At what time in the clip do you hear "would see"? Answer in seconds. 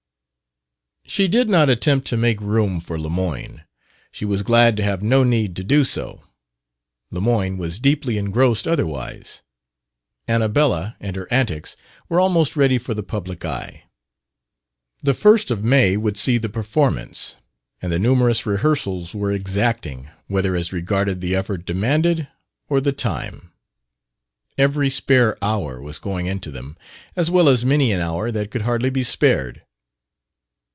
15.97-16.37